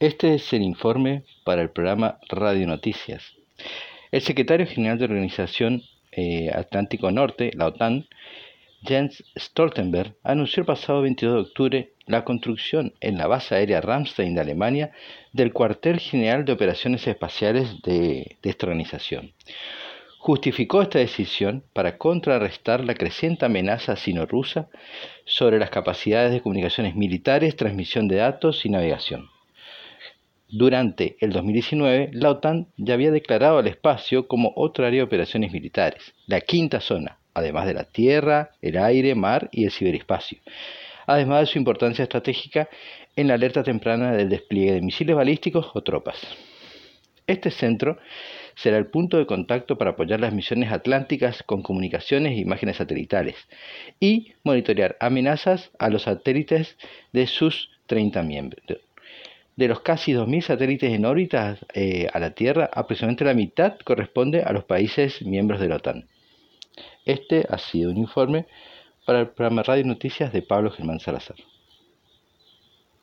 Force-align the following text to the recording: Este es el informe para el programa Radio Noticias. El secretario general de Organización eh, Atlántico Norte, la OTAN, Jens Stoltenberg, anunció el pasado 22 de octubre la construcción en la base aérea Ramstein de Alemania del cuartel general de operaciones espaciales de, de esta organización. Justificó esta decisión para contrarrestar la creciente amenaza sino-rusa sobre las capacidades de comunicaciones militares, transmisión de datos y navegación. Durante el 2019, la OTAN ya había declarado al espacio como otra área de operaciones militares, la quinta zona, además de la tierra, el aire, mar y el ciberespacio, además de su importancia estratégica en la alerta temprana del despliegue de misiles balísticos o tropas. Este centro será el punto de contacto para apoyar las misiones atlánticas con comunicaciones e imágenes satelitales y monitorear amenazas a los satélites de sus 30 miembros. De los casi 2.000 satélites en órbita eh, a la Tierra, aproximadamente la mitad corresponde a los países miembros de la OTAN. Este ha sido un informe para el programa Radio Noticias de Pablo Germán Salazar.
Este 0.00 0.34
es 0.34 0.52
el 0.52 0.62
informe 0.62 1.24
para 1.42 1.60
el 1.60 1.70
programa 1.70 2.20
Radio 2.28 2.68
Noticias. 2.68 3.34
El 4.12 4.20
secretario 4.20 4.64
general 4.64 4.96
de 4.96 5.06
Organización 5.06 5.82
eh, 6.12 6.52
Atlántico 6.54 7.10
Norte, 7.10 7.50
la 7.56 7.66
OTAN, 7.66 8.06
Jens 8.84 9.24
Stoltenberg, 9.36 10.14
anunció 10.22 10.60
el 10.60 10.66
pasado 10.66 11.02
22 11.02 11.34
de 11.34 11.40
octubre 11.40 11.92
la 12.06 12.24
construcción 12.24 12.94
en 13.00 13.18
la 13.18 13.26
base 13.26 13.56
aérea 13.56 13.80
Ramstein 13.80 14.36
de 14.36 14.40
Alemania 14.40 14.92
del 15.32 15.52
cuartel 15.52 15.98
general 15.98 16.44
de 16.44 16.52
operaciones 16.52 17.04
espaciales 17.08 17.82
de, 17.82 18.36
de 18.40 18.50
esta 18.50 18.66
organización. 18.66 19.32
Justificó 20.20 20.80
esta 20.80 21.00
decisión 21.00 21.64
para 21.72 21.98
contrarrestar 21.98 22.84
la 22.84 22.94
creciente 22.94 23.46
amenaza 23.46 23.96
sino-rusa 23.96 24.68
sobre 25.24 25.58
las 25.58 25.70
capacidades 25.70 26.30
de 26.30 26.40
comunicaciones 26.40 26.94
militares, 26.94 27.56
transmisión 27.56 28.06
de 28.06 28.16
datos 28.18 28.64
y 28.64 28.68
navegación. 28.68 29.28
Durante 30.50 31.18
el 31.20 31.30
2019, 31.32 32.08
la 32.14 32.30
OTAN 32.30 32.68
ya 32.78 32.94
había 32.94 33.10
declarado 33.10 33.58
al 33.58 33.66
espacio 33.66 34.26
como 34.26 34.54
otra 34.56 34.86
área 34.86 35.00
de 35.00 35.04
operaciones 35.04 35.52
militares, 35.52 36.14
la 36.26 36.40
quinta 36.40 36.80
zona, 36.80 37.18
además 37.34 37.66
de 37.66 37.74
la 37.74 37.84
tierra, 37.84 38.52
el 38.62 38.78
aire, 38.78 39.14
mar 39.14 39.50
y 39.52 39.64
el 39.64 39.70
ciberespacio, 39.70 40.38
además 41.06 41.40
de 41.40 41.46
su 41.46 41.58
importancia 41.58 42.02
estratégica 42.02 42.70
en 43.14 43.28
la 43.28 43.34
alerta 43.34 43.62
temprana 43.62 44.12
del 44.12 44.30
despliegue 44.30 44.72
de 44.72 44.80
misiles 44.80 45.14
balísticos 45.14 45.70
o 45.74 45.82
tropas. 45.82 46.16
Este 47.26 47.50
centro 47.50 47.98
será 48.54 48.78
el 48.78 48.86
punto 48.86 49.18
de 49.18 49.26
contacto 49.26 49.76
para 49.76 49.90
apoyar 49.90 50.18
las 50.18 50.32
misiones 50.32 50.72
atlánticas 50.72 51.42
con 51.42 51.62
comunicaciones 51.62 52.32
e 52.32 52.40
imágenes 52.40 52.78
satelitales 52.78 53.36
y 54.00 54.32
monitorear 54.44 54.96
amenazas 54.98 55.70
a 55.78 55.90
los 55.90 56.04
satélites 56.04 56.78
de 57.12 57.26
sus 57.26 57.68
30 57.86 58.22
miembros. 58.22 58.87
De 59.58 59.66
los 59.66 59.80
casi 59.80 60.12
2.000 60.12 60.42
satélites 60.42 60.92
en 60.92 61.04
órbita 61.04 61.58
eh, 61.74 62.06
a 62.12 62.20
la 62.20 62.30
Tierra, 62.30 62.70
aproximadamente 62.72 63.24
la 63.24 63.34
mitad 63.34 63.76
corresponde 63.84 64.44
a 64.44 64.52
los 64.52 64.62
países 64.62 65.20
miembros 65.22 65.58
de 65.58 65.68
la 65.68 65.74
OTAN. 65.78 66.06
Este 67.04 67.44
ha 67.50 67.58
sido 67.58 67.90
un 67.90 67.96
informe 67.96 68.46
para 69.04 69.18
el 69.18 69.30
programa 69.30 69.64
Radio 69.64 69.84
Noticias 69.84 70.32
de 70.32 70.42
Pablo 70.42 70.70
Germán 70.70 71.00
Salazar. 71.00 71.34